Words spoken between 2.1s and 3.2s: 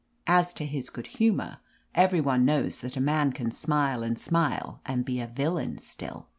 one knows that a